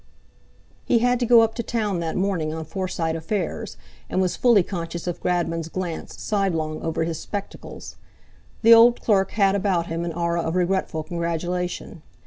[0.83, 3.77] He had to go up to Town that morning on Forsyte affairs,
[4.09, 7.97] and was fully conscious of Gradman's glance sidelong over his spectacles.
[8.63, 12.01] The old clerk had about him an aura of regretful congratulation.